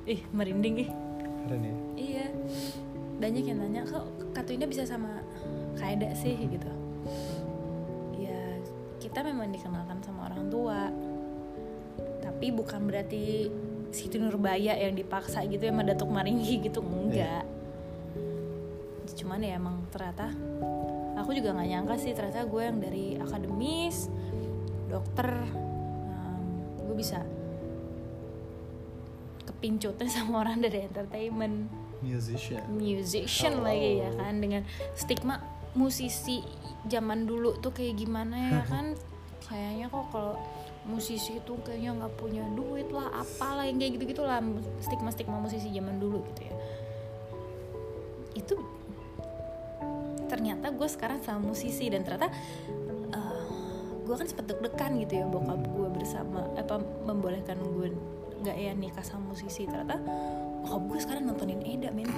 [0.04, 0.90] Ih merinding ih.
[1.44, 1.76] Keren ya.
[1.94, 2.26] Iya.
[3.20, 5.20] Banyak yang nanya kok Katuinda bisa sama
[5.78, 6.70] Kaeda sih gitu.
[8.18, 8.40] Ya
[8.98, 10.88] kita memang dikenalkan sama orang tua.
[12.24, 13.52] Tapi bukan berarti
[13.94, 17.46] Siti Nurbaya yang dipaksa gitu ya sama Datuk Maringgi gitu enggak.
[19.14, 20.34] Cuman ya emang ternyata
[21.14, 24.10] aku juga nggak nyangka sih ternyata gue yang dari akademis
[24.90, 25.30] dokter
[26.10, 26.44] em,
[26.82, 27.22] gue bisa
[29.64, 31.72] kepincutnya sama orang dari entertainment
[32.04, 32.60] Musician.
[32.68, 33.64] musician Oh.
[33.64, 34.60] lagi ya kan dengan
[34.92, 35.40] stigma
[35.72, 36.44] musisi
[36.84, 38.92] zaman dulu tuh kayak gimana ya kan
[39.48, 40.36] kayaknya kok kalau
[40.84, 44.36] musisi itu kayaknya nggak punya duit lah apalah yang kayak gitu gitulah
[44.84, 46.54] stigma stigma musisi zaman dulu gitu ya
[48.36, 48.54] itu
[50.28, 52.28] ternyata gue sekarang sama musisi dan ternyata
[54.04, 56.76] gue kan sempet deg-degan gitu ya bokap gue bersama apa
[57.08, 57.88] membolehkan gue
[58.44, 59.64] nggak ya nikah sama musisi.
[59.64, 59.96] Ternyata
[60.60, 62.12] bokap gue sekarang nontonin Eda men.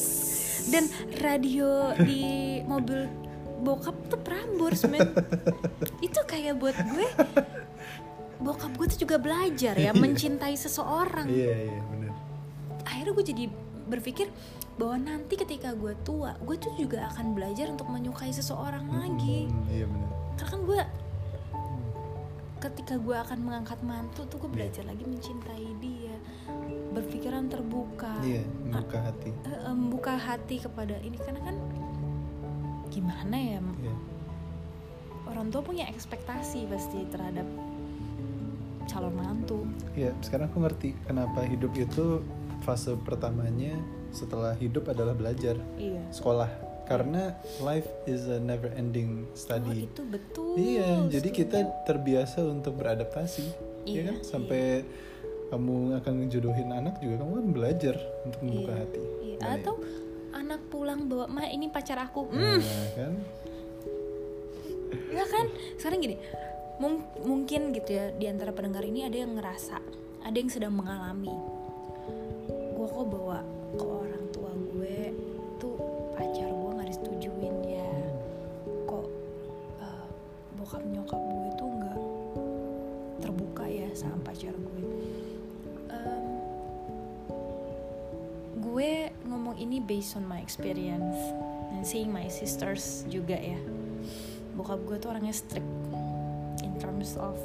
[0.72, 0.86] Dan
[1.18, 3.10] radio di mobil
[3.60, 5.10] bokap tuh Prambors men.
[5.98, 7.06] Itu kayak buat gue
[8.36, 11.26] bokap gue tuh juga belajar ya mencintai seseorang.
[11.28, 12.12] Iya iya benar.
[12.86, 13.44] akhirnya gue jadi
[13.86, 14.26] berpikir
[14.76, 19.48] bahwa nanti ketika gue tua gue tuh juga akan belajar untuk menyukai seseorang lagi.
[19.50, 20.10] Hmm, iya benar.
[20.36, 20.80] karena kan gue
[22.66, 26.16] ketika gue akan mengangkat mantu tuh gue belajar lagi mencintai dia.
[26.90, 28.18] Berpikiran terbuka.
[28.24, 29.30] Iya membuka hati.
[29.30, 31.16] Eh, eh, membuka hati kepada ini.
[31.20, 31.56] Karena kan
[32.90, 33.94] gimana ya Iya.
[35.26, 37.44] orang tua punya ekspektasi pasti terhadap
[38.86, 39.66] calon mantu.
[39.98, 42.22] Iya sekarang aku ngerti kenapa hidup itu
[42.62, 43.74] fase pertamanya
[44.14, 45.58] setelah hidup adalah belajar.
[45.76, 46.00] Iya.
[46.14, 46.48] Sekolah
[46.86, 49.86] karena life is a never ending oh, study.
[49.86, 51.40] itu betul Iya, jadi setuju.
[51.42, 53.44] kita terbiasa untuk beradaptasi,
[53.84, 54.16] Iya, ya kan?
[54.22, 54.86] Sampai
[55.46, 59.00] kamu akan ngejodohin anak juga kamu kan belajar untuk membuka Iya, hati.
[59.20, 59.36] iya.
[59.38, 59.74] Nah, atau
[60.32, 62.60] anak pulang bawa ma ini pacar aku Nah, hmm
[62.94, 63.14] kan?
[65.08, 65.46] ya kan
[65.76, 66.16] sekarang gini
[66.76, 69.80] mung- mungkin gitu ya di antara pendengar ini ada yang ngerasa
[70.22, 71.32] ada yang sedang mengalami
[72.76, 73.40] gue kok bawa
[89.76, 91.36] ini based on my experience
[91.68, 93.60] and seeing my sisters juga ya.
[94.56, 95.68] Bokap gue tuh orangnya strict
[96.64, 97.36] in terms of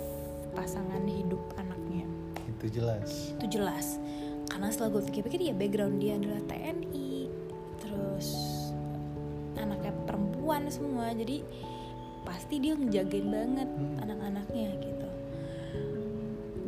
[0.56, 2.08] pasangan hidup anaknya.
[2.56, 3.36] Itu jelas.
[3.36, 4.00] Itu jelas.
[4.48, 7.28] Karena setelah gue pikir-pikir ya background dia adalah TNI
[7.84, 8.28] terus
[9.60, 11.12] anaknya perempuan semua.
[11.12, 11.44] Jadi
[12.24, 14.08] pasti dia ngejagain banget Hmm.
[14.08, 15.08] anak-anaknya gitu.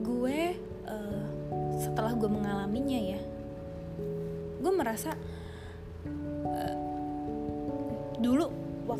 [0.04, 0.60] Gue
[0.92, 1.26] eh,
[1.80, 3.22] setelah gue mengalaminya ya
[4.64, 5.12] gue merasa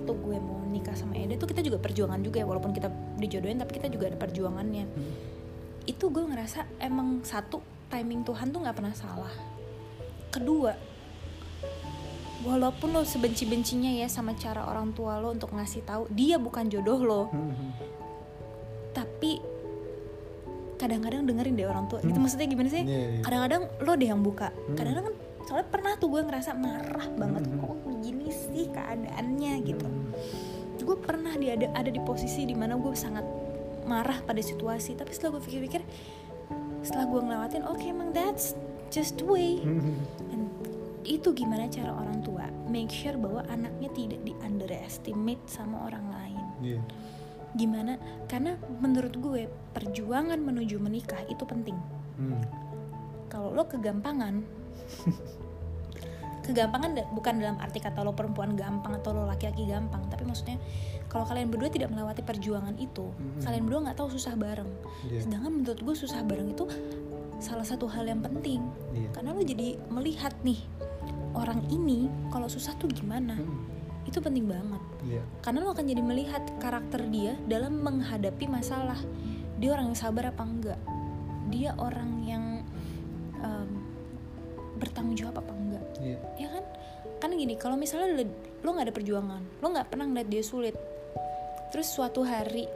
[0.04, 3.56] waktu gue mau nikah sama Eda tuh kita juga perjuangan juga ya walaupun kita dijodohin
[3.56, 4.84] tapi kita juga ada perjuangannya.
[4.84, 5.16] Hmm.
[5.84, 7.60] itu gue ngerasa emang satu
[7.92, 9.32] timing Tuhan tuh nggak pernah salah.
[10.28, 10.76] Kedua
[12.44, 17.00] walaupun lo sebenci-bencinya ya sama cara orang tua lo untuk ngasih tahu dia bukan jodoh
[17.00, 17.24] lo.
[17.32, 17.72] Hmm.
[18.94, 19.42] tapi
[20.78, 22.04] kadang-kadang dengerin deh orang tua.
[22.04, 22.84] Gitu maksudnya gimana sih?
[22.84, 23.22] Iya, iya.
[23.24, 24.52] kadang-kadang lo deh yang buka.
[24.76, 25.16] Kadang-kadang kan
[25.48, 27.64] soalnya pernah tuh gue ngerasa marah banget Hmm.
[27.64, 29.88] kok begini sih keadaannya gitu
[30.84, 33.24] gue pernah di ada ada di posisi di mana gue sangat
[33.84, 35.80] marah pada situasi tapi setelah gue pikir-pikir
[36.82, 38.52] setelah gue ngelewatin oke emang that's
[38.90, 39.96] just the way Hmm.
[40.28, 40.44] And
[41.04, 46.44] itu gimana cara orang tua make sure bahwa anaknya tidak di underestimate sama orang lain
[46.62, 46.80] Iya.
[47.54, 51.80] gimana karena menurut gue perjuangan menuju menikah itu penting
[52.14, 52.44] Hmm.
[53.28, 54.44] kalau lo kegampangan
[56.44, 60.60] kegampangan bukan dalam arti kata lo perempuan gampang atau lo laki-laki gampang tapi maksudnya
[61.08, 63.42] kalau kalian berdua tidak melewati perjuangan itu Mhm.
[63.48, 64.68] kalian berdua nggak tahu susah bareng
[65.08, 65.24] Iya.
[65.24, 66.66] sedangkan menurut gue susah bareng itu
[67.40, 68.60] salah satu hal yang penting
[68.92, 69.10] Iya.
[69.12, 70.60] karena lo jadi melihat nih
[71.34, 73.64] orang ini kalau susah tuh gimana Hmm.
[74.04, 75.24] itu penting banget Iya.
[75.40, 79.00] karena lo akan jadi melihat karakter dia dalam menghadapi masalah
[79.58, 80.80] dia orang yang sabar apa enggak
[81.48, 82.44] dia orang yang
[83.40, 83.70] em,
[84.76, 85.63] bertanggung jawab apa enggak
[86.04, 86.18] Iya.
[86.36, 86.66] ya kan?
[87.24, 88.24] Kan gini kalau misalnya lo,
[88.64, 90.76] lo nggak ada perjuangan lo nggak pernah ngeliat dia sulit.
[91.72, 92.68] Terus suatu hari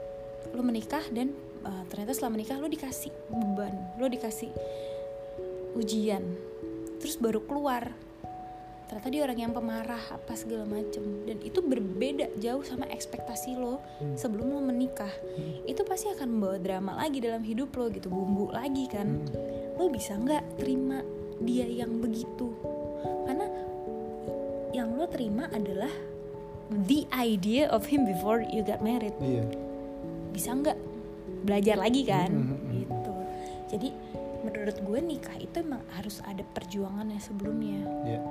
[0.56, 1.36] lo menikah dan
[1.68, 4.50] eh, ternyata setelah menikah lo dikasih beban lo dikasih
[5.76, 6.24] ujian.
[7.04, 7.92] Terus baru keluar.
[8.88, 11.28] Ternyata dia orang yang pemarah apa segala macem.
[11.28, 13.84] Dan itu berbeda jauh sama ekspektasi lo
[14.16, 15.12] sebelum lo menikah.
[15.68, 19.28] Itu pasti akan membawa drama lagi dalam hidup lo gitu bumbu lagi kan.
[19.76, 21.04] Lo bisa nggak terima
[21.44, 22.50] dia yang begitu
[24.78, 25.90] yang lo terima adalah
[26.86, 29.16] the idea of him before you got married.
[29.18, 29.46] Iya.
[30.30, 30.78] bisa nggak?
[31.42, 32.30] Belajar lagi kan?
[32.30, 33.14] Hmm, hmm, gitu.
[33.74, 33.90] Jadi
[34.46, 37.82] menurut gue nikah itu emang harus ada perjuangannya sebelumnya.
[38.06, 38.22] Iya.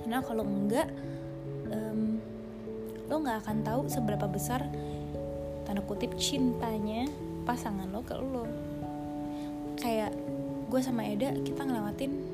[0.00, 0.88] karena kalau enggak
[1.68, 2.18] em,
[3.10, 4.64] lo nggak akan tahu seberapa besar
[5.68, 7.04] tanda kutip cintanya
[7.44, 8.46] pasangan lo ke lo.
[9.76, 10.14] Kayak
[10.70, 12.29] gue sama Eda kita ngelewatin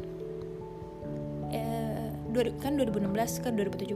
[2.54, 3.92] kan 2016 ke 2017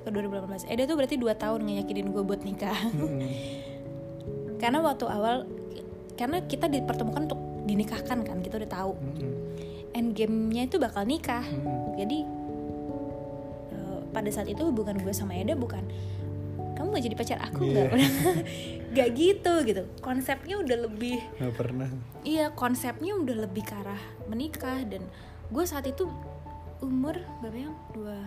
[0.00, 3.24] ke 2018 Eda tuh berarti 2 tahun ngeyakinin gue buat nikah Hmm.
[4.60, 5.48] karena waktu awal
[6.14, 9.32] karena kita dipertemukan untuk dinikahkan kan kita udah tahu Hmm.
[9.92, 11.96] end game-nya itu bakal nikah Hmm.
[11.96, 12.18] jadi
[13.70, 15.82] eh, pada saat itu hubungan gue sama Eda bukan
[16.72, 18.10] kamu mau jadi pacar aku nggak udah
[18.90, 21.88] nggak gitu gitu konsepnya udah lebih Nggak pernah.
[22.22, 25.04] iya konsepnya udah lebih ke arah menikah dan
[25.46, 26.08] gue saat itu
[26.80, 28.18] umur berapa yang dua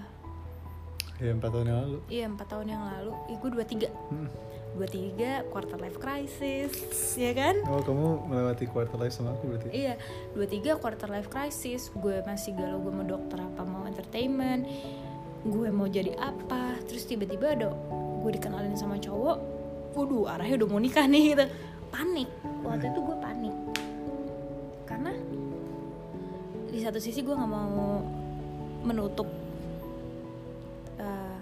[1.17, 1.97] Ya empat tahun yang lalu.
[2.09, 4.27] iya empat tahun yang lalu gue dua tiga Hmm.
[4.73, 6.73] dua tiga quarter life crisis
[7.15, 9.69] ya kan Oh kamu melewati quarter life sama aku berarti?
[9.69, 9.93] Iya,
[10.33, 11.93] dua tiga quarter life crisis.
[11.93, 14.65] Gue masih galau, gue mau dokter apa mau entertainment.
[15.43, 16.81] Gue mau jadi apa?
[16.89, 17.69] Terus tiba-tiba ada
[18.19, 19.37] gue dikenalin sama cowok.
[19.93, 21.45] Waduh, arahnya udah mau nikah nih gitu.
[21.93, 22.29] Panik.
[22.65, 23.53] Waktu itu gue panik.
[24.83, 25.13] Karena
[26.65, 28.01] di satu sisi gue nggak mau
[28.84, 29.28] menutup
[31.00, 31.38] eh,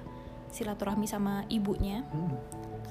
[0.52, 2.04] silaturahmi sama ibunya.
[2.12, 2.38] Hmm.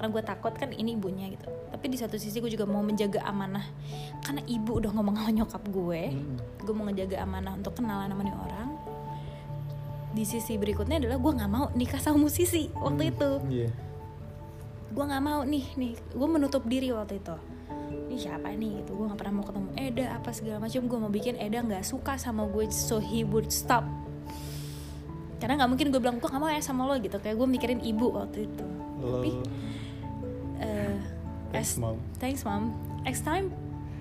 [0.00, 1.44] karena gue takut kan ini ibunya gitu.
[1.44, 3.68] Tapi di satu sisi gue juga mau menjaga amanah.
[4.24, 6.36] Karena ibu udah ngomong sama nyokap gue Hmm.
[6.56, 8.68] gue mau ngejaga amanah untuk kenalan sama nih orang.
[10.16, 13.30] Di sisi berikutnya adalah gue nggak mau nikah sama musisi waktu itu.
[13.52, 13.70] Iya.
[14.90, 17.36] gue nggak mau nih nih gue menutup diri waktu itu.
[18.08, 18.96] Ini siapa nih gitu?
[18.96, 20.80] Gue nggak pernah mau ketemu Eda apa segala macam.
[20.88, 23.84] Gue mau bikin Eda nggak suka sama gue so he would stop
[25.40, 27.16] karena nggak mungkin gue bilang gue nggak mau ya sama lo gitu.
[27.16, 28.66] Kayak gue mikirin ibu waktu itu.
[29.00, 29.40] Tapi Lo
[30.60, 30.96] eh,
[31.50, 31.96] thanks as mom.
[32.20, 32.76] thanks mom.
[33.08, 33.48] As time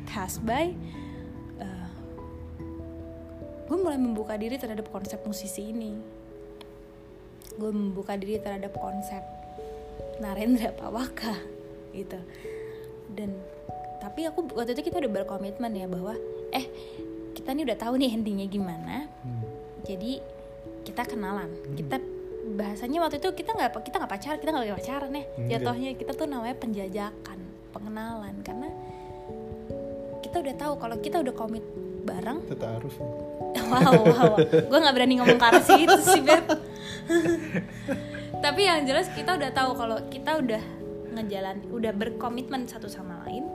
[0.03, 0.75] pass by
[1.63, 1.89] eh,
[3.71, 5.95] gue mulai membuka diri terhadap konsep musisi ini.
[7.55, 9.23] Gue membuka diri terhadap konsep
[10.19, 11.39] Narendra Pawaka
[11.95, 12.19] gitu.
[13.15, 13.39] Dan
[14.03, 16.19] tapi aku waktu itu kita udah berkomitmen ya bahwa
[16.51, 16.67] eh
[17.31, 19.07] kita nih udah tahu nih endingnya gimana.
[19.23, 19.43] Hmm.
[19.87, 20.19] jadi
[20.89, 21.49] kita kenalan.
[21.77, 22.01] Kita
[22.57, 25.23] bahasanya waktu itu kita nggak kita nggak pacaran kita nggak pacaran ya.
[25.37, 25.49] Enggak.
[25.61, 28.35] jatuhnya kita tuh namanya penjajakan pengenalan.
[28.41, 28.69] Karena
[30.25, 31.65] kita udah tahu kalau kita udah komit
[32.09, 32.39] bareng.
[32.49, 32.95] Itu taaruf.
[33.69, 36.45] wow wow gue nggak berani ngomong ke arah situ sih beb.
[38.45, 40.63] Tapi yang jelas kita udah tahu kalau kita udah
[41.13, 43.45] ngejalan udah berkomitmen satu sama lain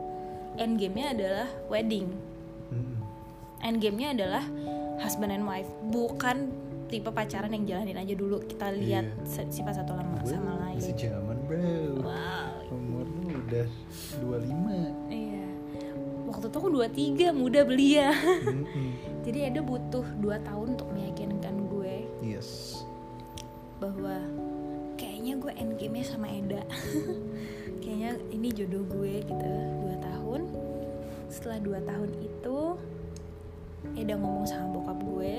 [0.59, 2.11] end game-nya adalah wedding.
[2.71, 2.99] Mm-mm.
[3.63, 4.45] end game-nya adalah
[5.03, 6.51] husband and wife bukan
[6.95, 8.39] tipe pacaran yang jalanin aja dulu.
[8.41, 12.07] Kita lihat se- sifat satu sama, Gue sama Masih lain zaman bro.
[12.07, 12.71] wow.
[12.71, 13.67] Umur lu udah
[14.23, 15.43] 25 iya.
[16.31, 18.15] Waktu itu aku 23 muda belia.
[18.47, 18.95] Mm-mm.
[19.27, 22.79] jadi ada butuh 2 tahun untuk meyakinkan gue Yes.
[23.77, 24.23] bahwa
[24.95, 26.63] kayaknya gue end game-nya sama Eda.
[27.85, 29.51] Kayaknya ini jodoh gue gitu.
[29.85, 30.41] Dua tahun.
[31.29, 32.59] Setelah dua tahun itu
[33.93, 35.35] Eda ngomong sama bokap gue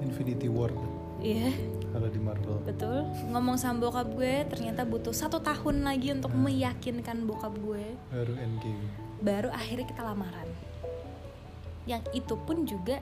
[0.00, 0.70] Infinity War
[1.18, 1.50] iya
[1.88, 2.62] kalau di Marvel.
[2.62, 8.34] betul ngomong sama bokap gue ternyata butuh satu tahun lagi untuk meyakinkan bokap gue Baru
[8.34, 8.86] Endgame.
[9.18, 10.46] baru akhirnya kita lamaran
[11.84, 13.00] yang itu pun juga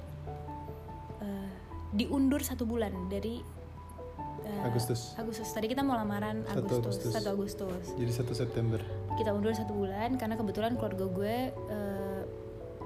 [1.18, 1.50] eh,
[1.92, 3.42] diundur satu bulan dari
[4.42, 5.12] eh, Agustus.
[5.16, 7.12] Agustus tadi kita mau lamaran Satu Agustus Agustus.
[7.18, 8.80] 1 Agustus Jadi 1 September.
[9.14, 12.22] kita undur satu bulan karena kebetulan keluarga gue eh,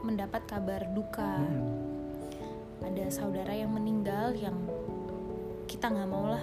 [0.01, 1.89] mendapat kabar duka Mm-mm.
[2.81, 4.55] Ada saudara yang meninggal yang
[5.66, 6.43] kita nggak mau lah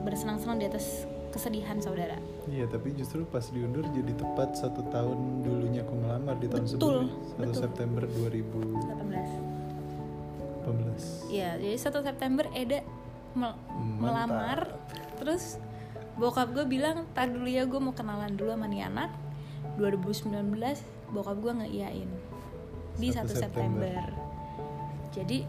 [0.00, 2.16] bersenang-senang di atas kesedihan saudara
[2.46, 7.04] Iya, tapi justru pas diundur jadi tepat satu tahun dulunya aku ngelamar di tahun Betul,
[7.04, 7.12] sebelumnya.
[7.28, 7.60] 1 betul.
[7.60, 10.64] September 2018.
[10.64, 12.78] 18 Iya, jadi 1 September Eda
[13.34, 14.00] mel- Mantap.
[14.00, 14.58] melamar
[15.18, 15.58] Terus
[16.14, 19.10] bokap gue bilang, tar dulu ya gue mau kenalan dulu sama nih anak
[19.76, 20.30] 2019
[21.10, 22.08] bokap gue ngeiyain
[22.96, 23.36] Di 1 1 September.
[23.36, 24.27] September.
[25.18, 25.42] Jadi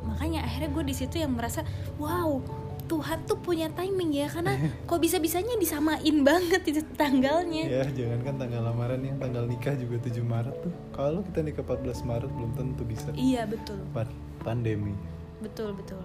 [0.00, 1.60] makanya akhirnya gue di situ yang merasa
[1.96, 2.40] wow
[2.88, 4.56] Tuhan tuh punya timing ya karena
[4.88, 10.00] kok bisa bisanya disamain banget itu tanggalnya Ya, jangankan tanggal lamaran yang tanggal nikah juga
[10.00, 10.72] 7 Maret tuh.
[10.90, 13.12] Kalau kita nikah 14 Maret belum tentu bisa.
[13.12, 14.96] iya betul Pan- pandemi.
[15.38, 16.00] betul betul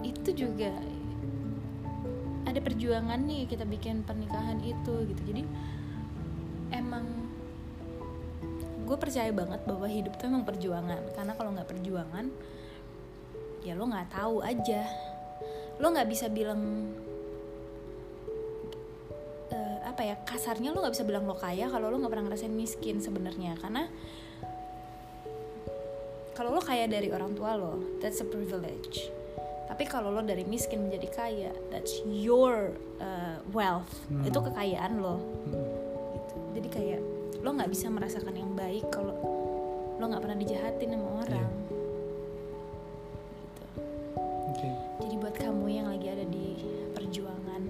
[0.00, 0.72] itu juga
[2.44, 5.42] ada perjuangan nih kita bikin pernikahan itu gitu jadi
[6.70, 7.04] emang
[8.88, 11.04] gue percaya banget bahwa hidup tuh emang perjuangan.
[11.12, 12.26] Karena kalau nggak perjuangan
[13.60, 14.88] ya lo nggak tahu aja.
[15.76, 16.90] Lo nggak bisa bilang
[19.52, 22.54] eh, apa ya kasarnya lo nggak bisa bilang lo kaya kalau lo nggak pernah ngerasain
[22.54, 23.60] miskin sebenarnya.
[23.60, 23.84] Karena
[26.32, 29.12] kalau lo kaya dari orang tua lo that's a privilege.
[29.68, 32.72] Tapi kalau lo dari miskin menjadi kaya that's your
[33.04, 33.92] uh, wealth.
[34.08, 34.24] Hmm.
[34.24, 35.20] itu kekayaan lo.
[35.20, 35.67] Hmm.
[37.48, 37.54] Gitu.
[37.54, 39.16] lo nggak bisa merasakan yang baik kalau
[39.96, 41.50] lo nggak pernah dijahatin sama orang
[43.40, 43.64] gitu.
[44.52, 44.68] Oke.
[45.00, 46.46] jadi buat kamu yang lagi ada di
[46.92, 47.62] perjuangan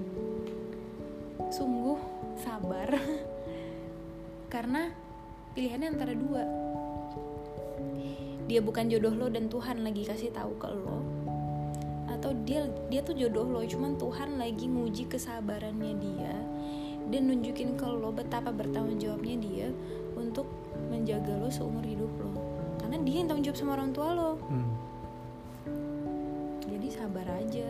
[1.54, 1.98] sungguh
[2.42, 2.90] sabar
[4.52, 4.90] karena
[5.54, 6.42] pilihannya antara dua
[8.50, 11.04] dia bukan jodoh lo dan Tuhan lagi kasih tahu ke lo
[12.08, 16.34] atau dia dia tuh jodoh lo cuman Tuhan lagi nguji kesabarannya dia
[17.08, 19.68] dan nunjukin ke lo betapa bertanggung jawabnya dia
[20.12, 20.44] untuk
[20.86, 22.30] menjaga lo seumur hidup lo
[22.78, 24.70] karena dia yang tanggung jawab sama orang tua lo Hmm.
[26.64, 27.68] jadi sabar aja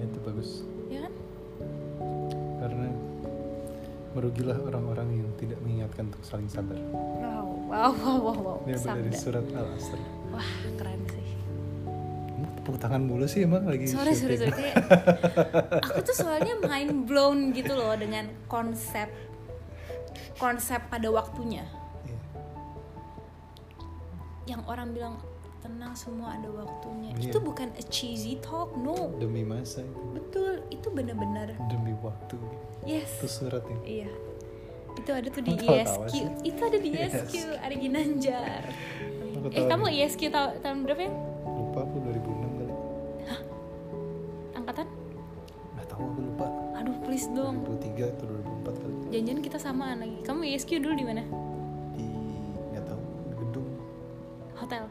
[0.00, 0.50] Itu bagus.
[0.86, 1.14] ya kan
[2.58, 2.88] Karena
[4.10, 6.74] merugilah orang-orang yang tidak mengingatkan untuk saling sabar.
[6.90, 8.58] wow wow wow wow, wow.
[8.64, 10.00] Ini dari surat Al-Asr.
[10.28, 11.00] wah keren
[12.70, 14.78] tepuk tangan mulu sih emang lagi sorry sorry sorry Kayak,
[15.84, 19.10] aku tuh soalnya mind blown gitu loh dengan konsep
[20.36, 21.66] konsep pada waktunya
[22.02, 22.18] Iya.
[24.48, 25.14] yang orang bilang
[25.60, 27.28] tenang semua ada waktunya Iya.
[27.28, 30.00] itu bukan a cheesy talk no Demi masa itu.
[30.10, 32.38] betul itu benar-benar Demi waktu.
[32.82, 33.78] yes Itu surat ya.
[33.84, 34.10] iya
[34.92, 36.24] itu ada tuh di tawa-tawa ISQ sih.
[36.44, 37.12] itu ada di Yes.
[37.14, 38.62] ISQ ada Ginanjar
[39.48, 39.86] eh kamu.
[39.88, 42.29] ISQ ta- tahun berapa ya Lupa aku 2006
[46.00, 46.46] Tahu aku lupa.
[46.74, 48.94] aduh please dong 2003 atau 2004 kali.
[49.10, 51.22] janjian kita samaan lagi kamu ISQ dulu di mana
[51.92, 52.06] Di
[52.70, 53.68] nggak tahu di gedung.
[54.54, 54.84] hotel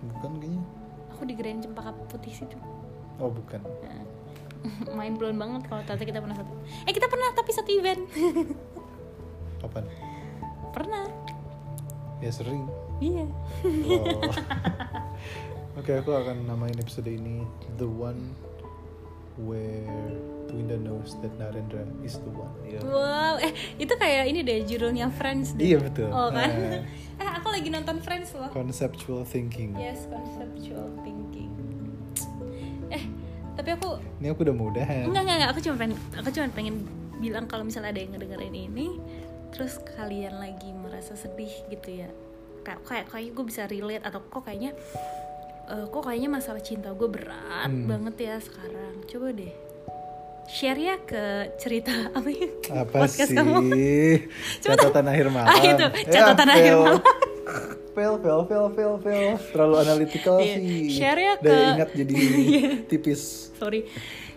[0.00, 0.62] Bukan kayaknya.
[1.10, 2.54] aku di Grand Cempaka Putih situ
[3.18, 3.58] Oh bukan.
[3.60, 4.00] Nah,
[4.96, 8.02] main blown banget kalau ternyata kita pernah satu eh kita pernah tapi satu event
[9.60, 9.84] Kapan?
[10.70, 11.04] pernah
[12.18, 12.70] Ya sering.
[12.98, 13.26] iya
[13.90, 14.20] Oh.
[15.78, 17.40] Oke, aku akan namain episode ini
[17.74, 18.36] The One
[19.44, 20.20] Where
[20.50, 22.50] Twinda knows that Narendra is the one.
[22.66, 22.82] Iya.
[22.82, 25.74] wow eh itu kayak ini deh judulnya Friends deh.
[25.74, 26.10] Iya betul.
[26.10, 26.50] oh kan?
[26.50, 26.82] Nah,
[27.22, 28.50] eh aku lagi nonton Friends loh.
[28.50, 29.78] Conceptual thinking.
[29.78, 31.54] Yes conceptual thinking.
[32.90, 33.06] Eh
[33.54, 35.50] tapi aku ini aku udah mudahan enggak enggak enggak.
[35.54, 36.76] Aku cuma pengen aku cuma pengen
[37.20, 38.88] bilang kalau misalnya ada yang ngedengerin ini
[39.54, 42.10] terus kalian lagi merasa sedih gitu ya.
[42.66, 44.74] Kayak kayak kayak gue bisa relate atau kok kayaknya
[45.70, 47.86] eh, kok kayaknya masalah cinta gue berat Hmm.
[47.86, 48.94] banget ya sekarang.
[49.04, 49.54] Coba deh
[50.46, 51.22] share ya ke
[51.56, 52.48] cerita apa ya?
[52.76, 53.36] Apa podcast sih?
[53.36, 53.54] Kamu
[54.62, 55.46] Coba catatan akhir malam.
[55.48, 56.80] Ah, itu, Ya, catatan akhir fail.
[56.80, 57.02] malam.
[57.90, 59.32] fail fail fail fail fail.
[59.48, 60.90] Terlalu analytical Iya, sih.
[60.90, 62.14] Share ya ke- ingat jadi
[62.84, 63.50] tipis.
[63.54, 63.86] Sorry.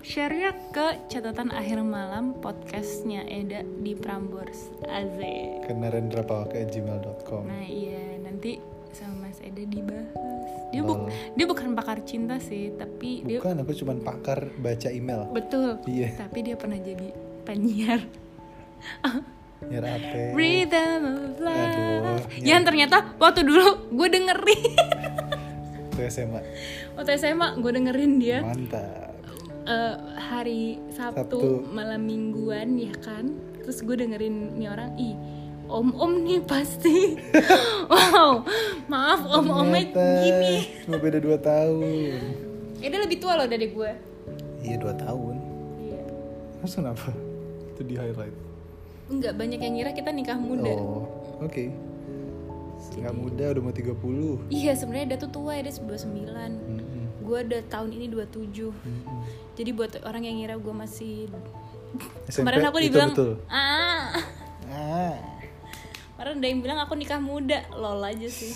[0.03, 4.67] Share ya ke catatan akhir malam podcastnya Eda di Prambors.
[4.83, 5.63] Aze.
[5.63, 8.19] Ke narendrapawaka@gmail.com nah iya.
[8.19, 8.59] Nanti
[8.91, 10.07] sama Mas Eda dibahas.
[10.71, 10.99] Dia buk
[11.35, 15.27] dia bukan pakar cinta sih tapi dia bukan aku cuman pakar baca email.
[15.35, 15.83] Betul.
[15.83, 16.15] Iya.
[16.15, 17.11] tapi dia pernah jadi
[17.43, 18.01] penyiar.
[19.63, 24.75] Nyar apa Rhythm of Aduh, Love yang ternyata waktu dulu gue dengerin.
[25.91, 26.39] Ke SMA
[26.95, 28.39] waktu SMA gue dengerin dia.
[28.43, 29.11] Mantap.
[29.63, 31.67] Eh, hari Sabtu, Sabtu.
[31.71, 33.31] malam mingguan ya kan?
[33.63, 35.15] Terus gue dengerin nih orang ih
[35.73, 37.17] om om nih pasti.
[37.93, 38.45] Wow.
[38.87, 40.55] Maaf om omnya Ternyata gini.
[40.85, 42.13] cuma beda 2 tahun.
[42.79, 43.91] Ya dia lebih tua loh dari gue.
[44.61, 45.35] Iya 2 tahun.
[45.81, 46.01] Iya.
[46.61, 47.09] Terus kenapa?
[47.73, 48.35] Itu di highlight.
[49.11, 50.73] Enggak banyak yang ngira kita nikah muda.
[50.77, 51.03] Oh
[51.41, 51.65] oke.
[52.93, 57.05] Nggak muda udah mau 30 iya sebenarnya dia tuh tua ya dia 29 Mm-mm.
[57.25, 59.17] gue udah tahun ini 27 Mm-mm.
[59.55, 61.31] jadi buat orang yang ngira gue masih
[62.27, 63.39] SMP, kemarin aku dibilang betul.
[63.47, 64.13] ah.
[64.67, 65.15] Ah
[66.23, 67.67] kemarin ada yang bilang aku nikah muda.
[67.75, 68.55] Lol aja sih.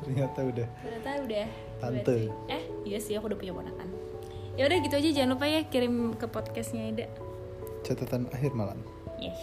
[0.00, 0.66] Ternyata udah.
[0.80, 1.46] Ternyata udah.
[1.76, 2.00] Tante.
[2.00, 3.88] berarti- eh iya sih aku udah punya ponakan.
[4.56, 7.06] Ya udah gitu aja jangan lupa ya kirim ke podcastnya Eda
[7.82, 8.78] catatan akhir malam.
[9.18, 9.36] Yes